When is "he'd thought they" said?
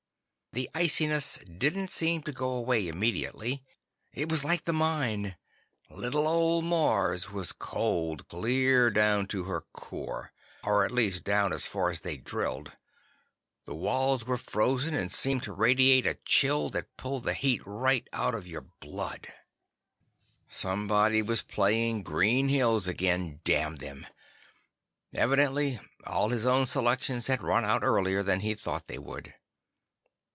28.41-28.99